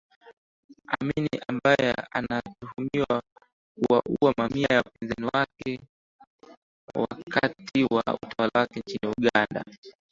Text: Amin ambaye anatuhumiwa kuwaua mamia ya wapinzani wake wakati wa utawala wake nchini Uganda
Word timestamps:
Amin 0.99 1.27
ambaye 1.49 1.93
anatuhumiwa 2.17 3.21
kuwaua 3.75 4.33
mamia 4.37 4.67
ya 4.69 4.77
wapinzani 4.77 5.29
wake 5.33 5.79
wakati 6.95 7.83
wa 7.83 8.03
utawala 8.21 8.51
wake 8.53 8.79
nchini 8.79 9.13
Uganda 9.17 9.63